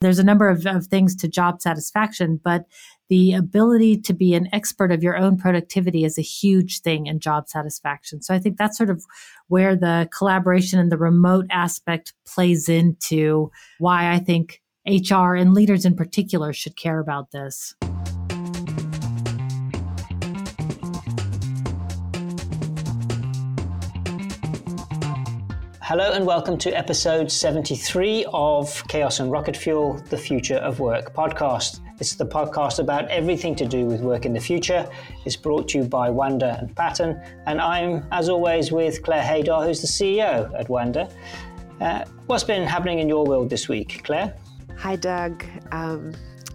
[0.00, 2.64] There's a number of, of things to job satisfaction, but
[3.10, 7.20] the ability to be an expert of your own productivity is a huge thing in
[7.20, 8.22] job satisfaction.
[8.22, 9.04] So I think that's sort of
[9.48, 15.84] where the collaboration and the remote aspect plays into why I think HR and leaders
[15.84, 17.74] in particular should care about this.
[25.90, 31.12] Hello and welcome to episode 73 of Chaos and Rocket Fuel, the Future of Work
[31.12, 31.80] podcast.
[31.98, 34.88] This is the podcast about everything to do with work in the future.
[35.24, 39.66] It's brought to you by WNDYR and Pattern, and I'm, as always, with Claire Haidar,
[39.66, 41.12] who's the CEO at WNDYR.
[41.80, 44.36] Uh, what's been happening in your world this week, Claire?
[44.78, 45.44] Hi, Doug.
[45.72, 46.12] Um,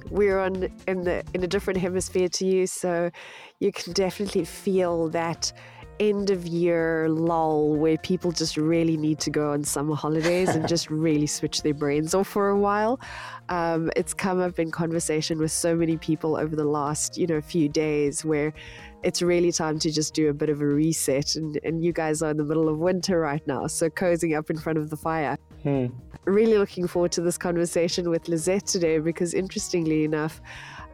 [0.10, 3.12] we're on in the in a different hemisphere to you, so
[3.60, 5.52] you can definitely feel that
[6.00, 10.68] end of year lull where people just really need to go on summer holidays and
[10.68, 13.00] just really switch their brains off for a while.
[13.50, 17.42] Um, it's come up in conversation with so many people over the last, you know,
[17.42, 18.54] few days where
[19.04, 21.36] it's really time to just do a bit of a reset.
[21.36, 24.50] And, and you guys are in the middle of winter right now, so cozying up
[24.50, 25.38] in front of the fire.
[25.64, 25.88] Hmm.
[26.26, 30.42] Really looking forward to this conversation with Lisette today because, interestingly enough,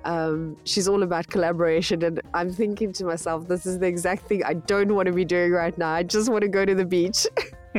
[0.05, 2.03] um, she's all about collaboration.
[2.03, 5.25] And I'm thinking to myself, this is the exact thing I don't want to be
[5.25, 5.89] doing right now.
[5.89, 7.27] I just want to go to the beach.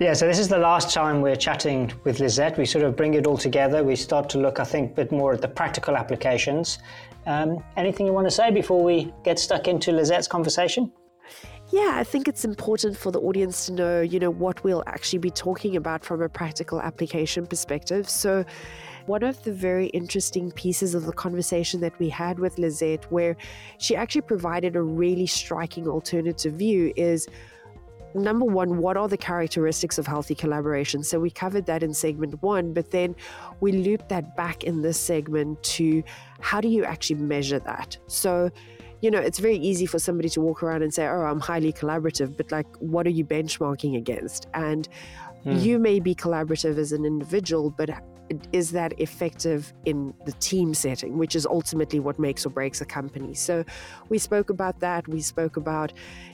[0.00, 2.58] yeah, so this is the last time we're chatting with Lisette.
[2.58, 3.84] We sort of bring it all together.
[3.84, 6.78] We start to look, I think, a bit more at the practical applications.
[7.26, 10.92] Um, anything you want to say before we get stuck into Lisette's conversation?
[11.70, 15.18] Yeah, I think it's important for the audience to know, you know, what we'll actually
[15.18, 18.08] be talking about from a practical application perspective.
[18.08, 18.46] So,
[19.08, 23.36] one of the very interesting pieces of the conversation that we had with Lisette, where
[23.78, 27.26] she actually provided a really striking alternative view, is
[28.14, 31.02] number one, what are the characteristics of healthy collaboration?
[31.02, 33.16] So we covered that in segment one, but then
[33.60, 36.02] we looped that back in this segment to
[36.40, 37.96] how do you actually measure that?
[38.08, 38.50] So,
[39.00, 41.72] you know, it's very easy for somebody to walk around and say, oh, I'm highly
[41.72, 44.48] collaborative, but like, what are you benchmarking against?
[44.52, 44.86] And
[45.46, 45.62] mm.
[45.62, 47.88] you may be collaborative as an individual, but
[48.52, 52.84] is that effective in the team setting, which is ultimately what makes or breaks a
[52.84, 53.34] company.
[53.34, 53.64] So
[54.08, 55.06] we spoke about that.
[55.08, 55.92] We spoke about,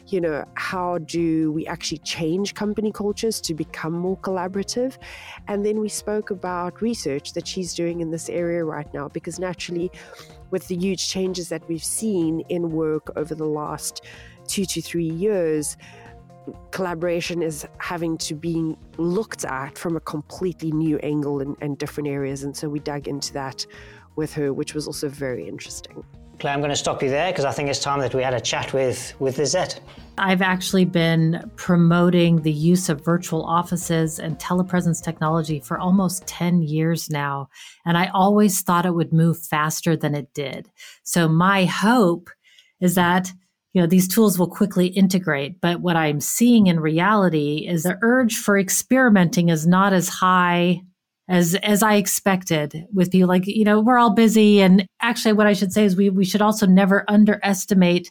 [0.09, 4.99] you know, how do we actually change company cultures to become more collaborative?
[5.49, 9.39] And then we spoke about research that she's doing in this area right now, because
[9.39, 9.91] naturally,
[10.51, 14.05] with the huge changes that we've seen in work over the last
[14.47, 15.77] two to three years,
[16.71, 22.09] collaboration is having to be looked at from a completely new angle and, and different
[22.09, 22.43] areas.
[22.43, 23.67] And so we dug into that
[24.17, 26.05] with her, which was also very interesting.
[26.41, 28.35] Claire, I'm going to stop you there because I think it's time that we had
[28.35, 29.81] a chat with, with Lisette.
[30.19, 36.63] I've actually been promoting the use of virtual offices and telepresence technology for almost 10
[36.63, 37.49] years now.
[37.85, 40.69] And I always thought it would move faster than it did.
[41.05, 42.31] So my hope
[42.81, 43.33] is that
[43.75, 45.61] you know these tools will quickly integrate.
[45.61, 50.81] But what i'm seeing in reality is the urge for experimenting is not as high
[51.29, 54.61] as as I expected with people like you know we're all busy.
[54.61, 58.11] And actually what I should say is we we should also never underestimate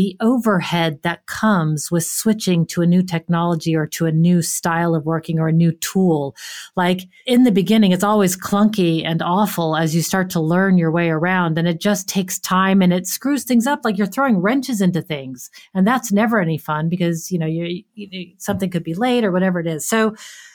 [0.00, 4.94] the overhead that comes with switching to a new technology or to a new style
[4.94, 6.34] of working or a new tool.
[6.74, 10.90] Like in the beginning it's always clunky and awful as you start to learn your
[10.90, 14.38] way around and it just takes time and it screws things up like you're throwing
[14.38, 15.50] wrenches into things.
[15.74, 19.30] And that's never any fun because you know you, you something could be late or
[19.30, 19.84] whatever it is.
[19.84, 20.14] So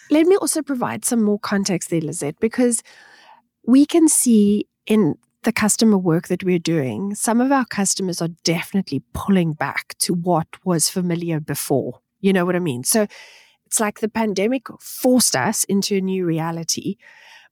[0.10, 2.82] let me also provide some more context there, Lisette, because
[3.68, 8.30] we can see in the customer work that we're doing, some of our customers are
[8.44, 12.02] definitely pulling back to what was familiar before.
[12.20, 12.84] You know what I mean?
[12.84, 13.08] So
[13.66, 16.98] it's like the pandemic forced us into a new reality.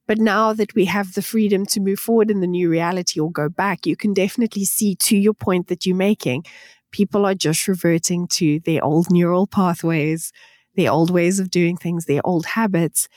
[0.08, 3.32] But now that we have the freedom to move forward in the new reality or
[3.32, 6.44] go back, you can definitely see to your point that you're making,
[6.92, 10.34] people are just reverting to their old neural pathways
[10.76, 13.08] their old ways of doing things, their old habits.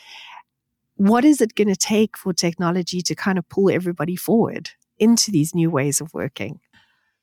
[0.96, 5.30] What is it going to take for technology to kind of pull everybody forward into
[5.30, 6.60] these new ways of working?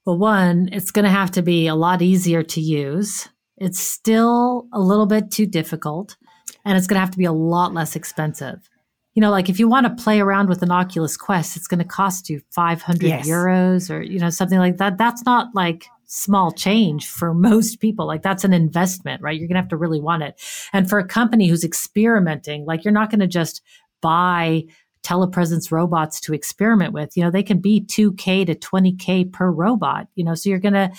[0.05, 3.29] Well, one, it's going to have to be a lot easier to use.
[3.57, 6.17] It's still a little bit too difficult,
[6.65, 8.69] and it's going to have to be a lot less expensive.
[9.13, 11.79] You know, like if you want to play around with an Oculus Quest, it's going
[11.79, 13.27] to cost you 500 yes.
[13.27, 14.97] euros or, you know, something like that.
[14.97, 18.05] That's not like small change for most people.
[18.05, 19.37] Like that's an investment, right?
[19.37, 20.41] You're going to have to really want it.
[20.73, 23.61] And for a company who's experimenting, like you're not going to just
[24.01, 24.63] buy
[25.03, 27.15] telepresence robots to experiment with.
[27.15, 30.73] You know, they can be 2K to 20K per robot, you know, so you're going
[30.73, 30.91] to,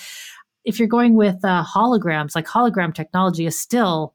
[0.63, 4.13] if you're going with uh, holograms, like hologram technology is still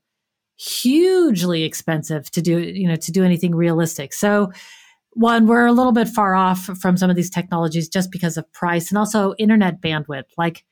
[0.56, 4.12] hugely expensive to do, you know, to do anything realistic.
[4.12, 4.52] So
[5.14, 8.50] one, we're a little bit far off from some of these technologies just because of
[8.52, 10.24] price and also internet bandwidth.
[10.38, 10.64] Like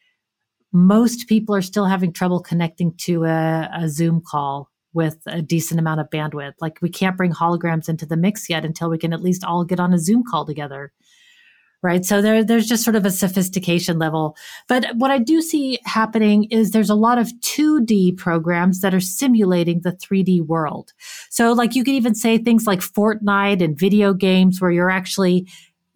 [0.72, 5.78] most people are still having trouble connecting to a, a Zoom call with a decent
[5.78, 6.54] amount of bandwidth.
[6.60, 9.64] Like we can't bring holograms into the mix yet until we can at least all
[9.64, 10.92] get on a Zoom call together
[11.82, 12.04] right?
[12.04, 14.36] So there, there's just sort of a sophistication level.
[14.66, 19.00] But what I do see happening is there's a lot of 2D programs that are
[19.00, 20.92] simulating the 3D world.
[21.30, 25.48] So like you could even say things like Fortnite and video games where you're actually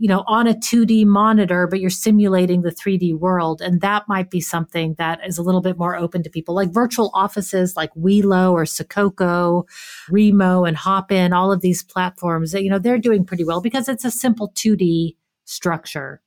[0.03, 3.63] you know, on a 2D monitor, but you're simulating the 3D world.
[3.63, 6.73] And that might be something that is a little bit more open to people, like
[6.73, 9.63] virtual offices like Welo or Sococo,
[10.11, 14.05] Remo and Hopin, all of these platforms, you know, they're doing pretty well because it's
[14.05, 15.15] a simple 2D
[15.45, 16.21] structure.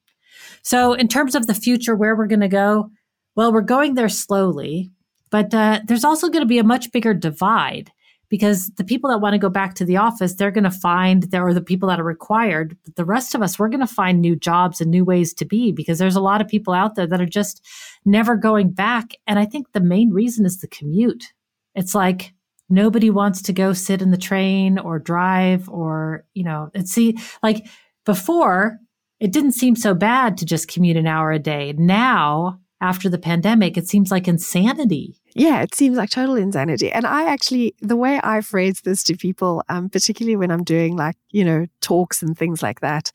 [0.61, 2.91] So, in terms of the future, where we're going to go,
[3.35, 4.89] well, we're going there slowly,
[5.31, 7.91] but uh, there's also going to be a much bigger divide
[8.29, 11.23] because the people that want to go back to the office, they're going to find
[11.23, 12.77] there are the people that are required.
[12.83, 15.45] But the rest of us, we're going to find new jobs and new ways to
[15.45, 17.65] be because there's a lot of people out there that are just
[18.05, 19.13] never going back.
[19.27, 21.33] And I think the main reason is the commute.
[21.75, 22.33] It's like
[22.69, 27.17] nobody wants to go sit in the train or drive or, you know, it's see,
[27.43, 27.67] like
[28.05, 28.79] before
[29.19, 31.73] it didn't seem so bad to just commute an hour a day.
[31.77, 35.21] Now, after the pandemic, it seems like insanity.
[35.37, 36.89] Yeah, it seems like total insanity.
[36.89, 40.95] And I actually, the way I phrase this to people, um, particularly when I'm doing
[40.95, 43.11] like, you know, talks and things like that,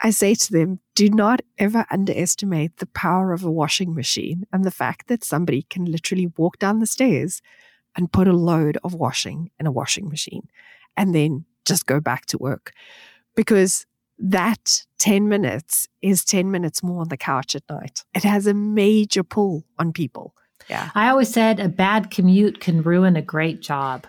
[0.00, 4.64] I say to them, do not ever underestimate the power of a washing machine and
[4.64, 7.42] the fact that somebody can literally walk down the stairs
[7.96, 10.48] and put a load of washing in a washing machine
[10.96, 12.72] and then just go back to work.
[13.34, 13.84] Because
[14.20, 18.04] that 10 minutes is 10 minutes more on the couch at night.
[18.14, 20.34] It has a major pull on people.
[20.68, 20.90] Yeah.
[20.94, 24.06] I always said a bad commute can ruin a great job.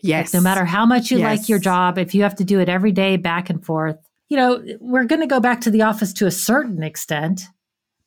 [0.00, 0.32] Yes.
[0.32, 1.38] Like no matter how much you yes.
[1.38, 3.96] like your job, if you have to do it every day back and forth,
[4.28, 7.42] you know, we're going to go back to the office to a certain extent,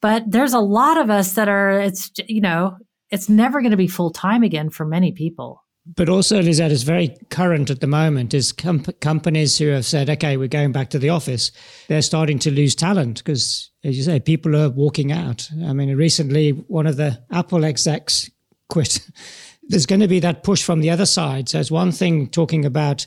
[0.02, 2.78] but there's a lot of us that are, it's, you know,
[3.12, 6.82] it's never going to be full time again for many people but also, Lisette, is
[6.82, 10.90] very current at the moment is com- companies who have said, okay, we're going back
[10.90, 11.52] to the office.
[11.88, 15.48] They're starting to lose talent because, as you say, people are walking out.
[15.64, 18.32] I mean, recently, one of the Apple execs
[18.68, 19.00] quit.
[19.68, 21.50] There's going to be that push from the other side.
[21.50, 23.06] So it's one thing talking about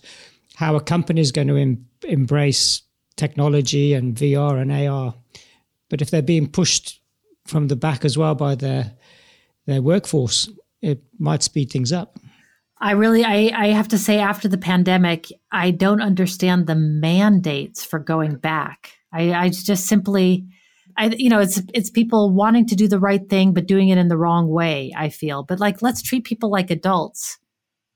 [0.55, 2.83] how a company is going to em- embrace
[3.17, 5.15] technology and VR and AR.
[5.91, 7.01] But if they're being pushed
[7.47, 8.93] from the back as well by their
[9.67, 10.49] their workforce,
[10.81, 12.19] it might speed things up.
[12.81, 17.85] I really, I, I have to say, after the pandemic, I don't understand the mandates
[17.85, 18.93] for going back.
[19.13, 20.47] I, I just simply,
[20.97, 23.99] I, you know, it's it's people wanting to do the right thing but doing it
[23.99, 24.93] in the wrong way.
[24.97, 27.39] I feel, but like, let's treat people like adults,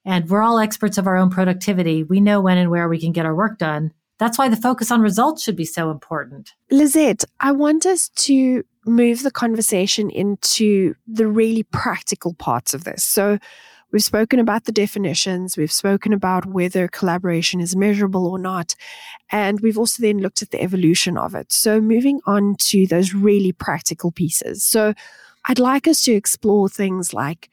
[0.05, 2.02] and we're all experts of our own productivity.
[2.02, 3.93] We know when and where we can get our work done.
[4.19, 6.52] That's why the focus on results should be so important.
[6.70, 13.05] Lisette, I want us to move the conversation into the really practical parts of this.
[13.05, 13.38] So
[13.92, 18.74] We've spoken about the definitions, we've spoken about whether collaboration is measurable or not,
[19.30, 21.52] and we've also then looked at the evolution of it.
[21.52, 24.64] So, moving on to those really practical pieces.
[24.64, 24.94] So,
[25.44, 27.50] I'd like us to explore things like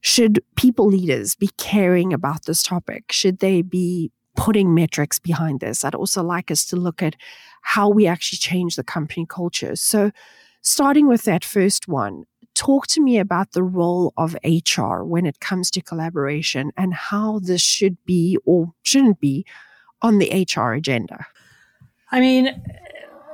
[0.00, 3.10] should people leaders be caring about this topic?
[3.10, 5.82] Should they be putting metrics behind this?
[5.82, 7.16] I'd also like us to look at
[7.62, 9.76] how we actually change the company culture.
[9.76, 10.10] So,
[10.60, 15.40] starting with that first one, talk to me about the role of HR when it
[15.40, 19.44] comes to collaboration and how this should be or shouldn't be
[20.02, 21.26] on the HR agenda.
[22.10, 22.62] I mean,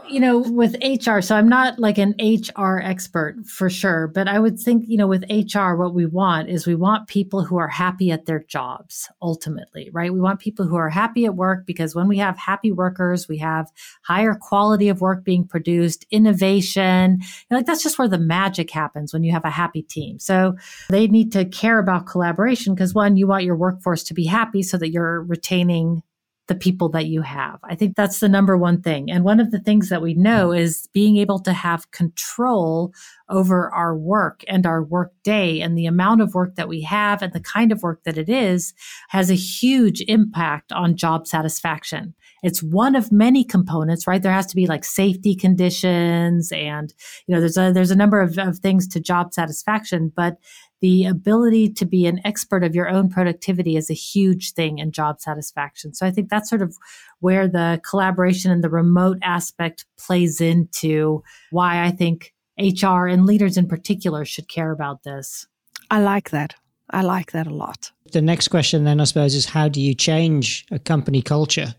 [0.08, 4.38] you know, with HR, so I'm not like an HR expert for sure, but I
[4.38, 7.68] would think, you know, with HR, what we want is we want people who are
[7.68, 10.12] happy at their jobs ultimately, right?
[10.12, 13.38] We want people who are happy at work because when we have happy workers, we
[13.38, 13.70] have
[14.02, 17.20] higher quality of work being produced, innovation.
[17.50, 20.18] Know, like that's just where the magic happens when you have a happy team.
[20.18, 20.56] So
[20.88, 24.62] they need to care about collaboration because one, you want your workforce to be happy
[24.62, 26.02] so that you're retaining
[26.48, 27.60] the people that you have.
[27.62, 29.08] I think that's the number one thing.
[29.08, 30.58] And one of the things that we know mm.
[30.58, 32.92] is being able to have control
[33.28, 37.22] over our work and our work day and the amount of work that we have
[37.22, 38.74] and the kind of work that it is
[39.10, 42.14] has a huge impact on job satisfaction.
[42.42, 44.20] It's one of many components, right?
[44.20, 46.92] There has to be like safety conditions and,
[47.26, 50.36] you know, there's a, there's a number of, of things to job satisfaction, but
[50.80, 54.92] the ability to be an expert of your own productivity is a huge thing in
[54.92, 55.94] job satisfaction.
[55.94, 56.76] So I think that's sort of
[57.20, 63.56] where the collaboration and the remote aspect plays into why I think HR and leaders
[63.56, 65.46] in particular should care about this.
[65.90, 66.54] I like that.
[66.90, 67.92] I like that a lot.
[68.12, 71.74] The next question, then, I suppose, is how do you change a company culture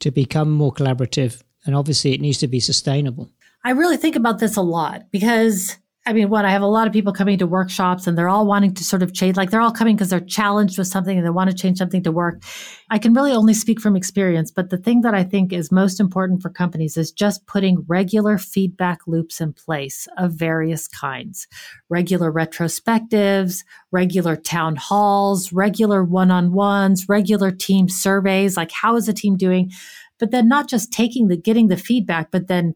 [0.00, 1.42] to become more collaborative?
[1.66, 3.30] And obviously, it needs to be sustainable.
[3.64, 6.86] I really think about this a lot because I mean, what I have a lot
[6.86, 9.62] of people coming to workshops and they're all wanting to sort of change, like they're
[9.62, 12.42] all coming because they're challenged with something and they want to change something to work.
[12.90, 16.00] I can really only speak from experience, but the thing that I think is most
[16.00, 21.46] important for companies is just putting regular feedback loops in place of various kinds
[21.88, 29.06] regular retrospectives, regular town halls, regular one on ones, regular team surveys, like how is
[29.06, 29.70] the team doing?
[30.18, 32.74] But then not just taking the, getting the feedback, but then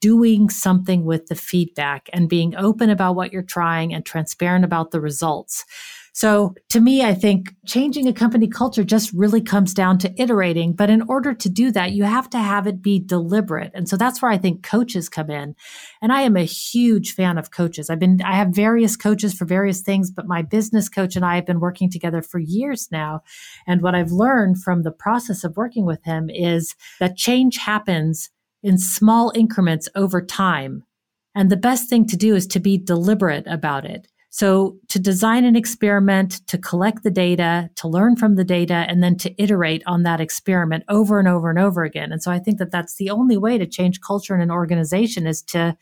[0.00, 4.90] doing something with the feedback and being open about what you're trying and transparent about
[4.90, 5.64] the results.
[6.12, 10.72] So to me, I think changing a company culture just really comes down to iterating.
[10.72, 13.70] But in order to do that, you have to have it be deliberate.
[13.74, 15.54] And so that's where I think coaches come in.
[16.02, 17.90] And I am a huge fan of coaches.
[17.90, 21.36] I've been, I have various coaches for various things, but my business coach and I
[21.36, 23.22] have been working together for years now.
[23.66, 28.30] And what I've learned from the process of working with him is that change happens
[28.62, 30.84] in small increments over time.
[31.34, 34.08] And the best thing to do is to be deliberate about it.
[34.32, 39.02] So to design an experiment, to collect the data, to learn from the data, and
[39.02, 42.12] then to iterate on that experiment over and over and over again.
[42.12, 45.26] And so I think that that's the only way to change culture in an organization
[45.26, 45.76] is to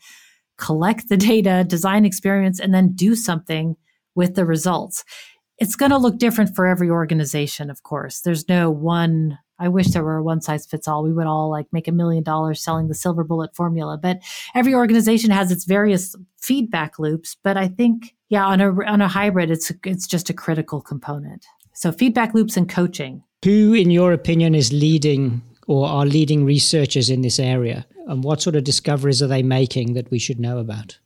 [0.57, 3.75] collect the data, design experiments, and then do something
[4.15, 5.03] with the results.
[5.59, 8.21] It's going to look different for every organization, of course.
[8.21, 11.03] There's no one I wish there were a one size fits all.
[11.03, 13.97] We would all like make a million dollars selling the silver bullet formula.
[14.01, 14.21] But
[14.55, 17.35] every organization has its various feedback loops.
[17.43, 21.45] But I think, yeah, on a on a hybrid, it's it's just a critical component.
[21.73, 23.23] So feedback loops and coaching.
[23.45, 27.85] Who, in your opinion, is leading or are leading researchers in this area?
[28.07, 30.99] And what sort of discoveries are they making that we should know about?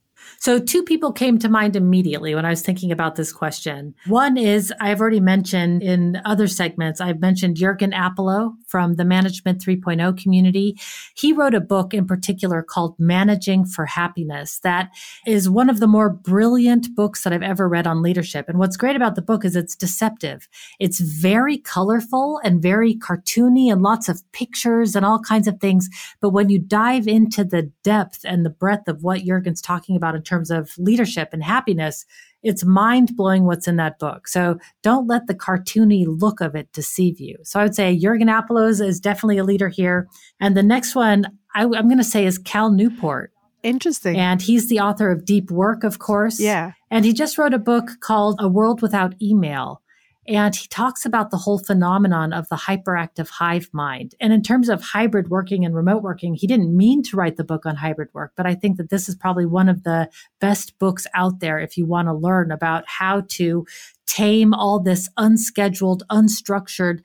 [0.43, 3.95] So, two people came to mind immediately when I was thinking about this question.
[4.07, 9.63] One is I've already mentioned in other segments, I've mentioned Jürgen Appelo from the Management
[9.63, 10.77] 3.0 community.
[11.15, 14.59] He wrote a book in particular called Managing for Happiness.
[14.63, 14.89] That
[15.25, 18.49] is one of the more brilliant books that I've ever read on leadership.
[18.49, 20.49] And what's great about the book is it's deceptive.
[20.77, 25.87] It's very colorful and very cartoony and lots of pictures and all kinds of things.
[26.19, 30.15] But when you dive into the depth and the breadth of what Jürgen's talking about
[30.15, 32.05] in terms of leadership and happiness,
[32.41, 34.27] it's mind blowing what's in that book.
[34.27, 37.37] So don't let the cartoony look of it deceive you.
[37.43, 40.07] So I would say Jürgen Appelos is definitely a leader here.
[40.39, 41.25] And the next one
[41.55, 43.31] I, I'm going to say is Cal Newport.
[43.61, 44.17] Interesting.
[44.17, 46.39] And he's the author of Deep Work, of course.
[46.39, 46.73] Yeah.
[46.91, 49.81] And he just wrote a book called A World Without Email.
[50.27, 54.15] And he talks about the whole phenomenon of the hyperactive hive mind.
[54.21, 57.43] And in terms of hybrid working and remote working, he didn't mean to write the
[57.43, 60.79] book on hybrid work, but I think that this is probably one of the best
[60.79, 63.65] books out there if you want to learn about how to
[64.05, 66.99] tame all this unscheduled, unstructured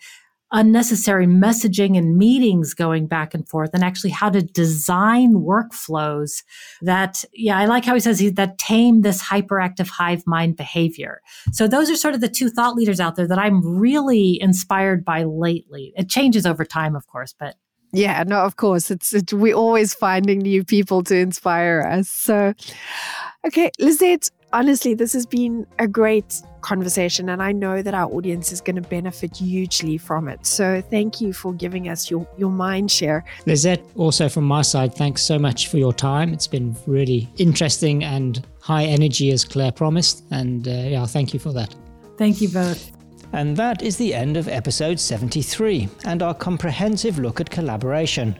[0.53, 6.43] unnecessary messaging and meetings going back and forth and actually how to design workflows
[6.81, 11.21] that yeah i like how he says he, that tame this hyperactive hive mind behavior.
[11.53, 15.05] So those are sort of the two thought leaders out there that i'm really inspired
[15.05, 15.93] by lately.
[15.97, 17.57] It changes over time of course but
[17.93, 18.91] yeah no of course.
[18.91, 22.09] It's it, we're always finding new people to inspire us.
[22.09, 22.55] So
[23.47, 28.53] okay lisette honestly, this has been a great conversation, and I know that our audience
[28.53, 30.47] is going to benefit hugely from it.
[30.47, 33.25] So, thank you for giving us your, your mind share.
[33.47, 36.33] Lisette, also from my side, thanks so much for your time.
[36.33, 40.25] It's been really interesting and high energy, as Claire promised.
[40.31, 41.75] And uh, yeah, thank you for that.
[42.17, 42.93] Thank you both.
[43.33, 48.37] And that is the end of episode 73 and our comprehensive look at collaboration,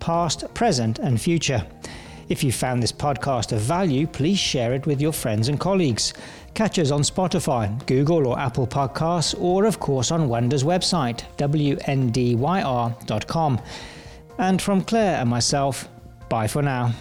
[0.00, 1.64] past, present, and future.
[2.32, 6.14] If you found this podcast of value, please share it with your friends and colleagues.
[6.54, 12.00] Catch us on Spotify, Google or Apple Podcasts, or of course on WNDYR's website, wndyr.com.
[14.38, 15.90] And from Claire and myself,
[16.30, 16.94] bye for now.